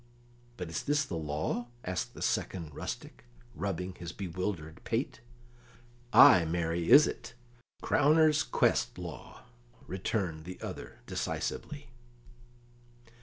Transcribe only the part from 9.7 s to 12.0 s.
returned the other decisively.